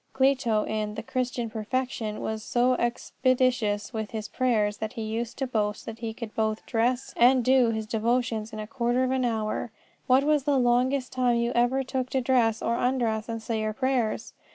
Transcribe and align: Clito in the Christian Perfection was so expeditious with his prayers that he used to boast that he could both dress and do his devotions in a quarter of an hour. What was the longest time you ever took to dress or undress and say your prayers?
Clito 0.15 0.65
in 0.67 0.95
the 0.95 1.03
Christian 1.03 1.47
Perfection 1.47 2.21
was 2.21 2.41
so 2.41 2.73
expeditious 2.73 3.93
with 3.93 4.09
his 4.09 4.27
prayers 4.27 4.77
that 4.77 4.93
he 4.93 5.03
used 5.03 5.37
to 5.37 5.45
boast 5.45 5.85
that 5.85 5.99
he 5.99 6.11
could 6.11 6.33
both 6.33 6.65
dress 6.65 7.13
and 7.15 7.45
do 7.45 7.69
his 7.69 7.85
devotions 7.85 8.51
in 8.51 8.57
a 8.57 8.65
quarter 8.65 9.03
of 9.03 9.11
an 9.11 9.23
hour. 9.25 9.69
What 10.07 10.23
was 10.23 10.45
the 10.45 10.57
longest 10.57 11.11
time 11.11 11.35
you 11.37 11.51
ever 11.53 11.83
took 11.83 12.09
to 12.09 12.21
dress 12.21 12.63
or 12.63 12.77
undress 12.77 13.29
and 13.29 13.43
say 13.43 13.61
your 13.61 13.73
prayers? 13.73 14.33